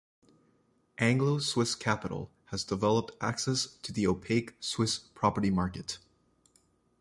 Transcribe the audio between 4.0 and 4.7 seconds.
opaque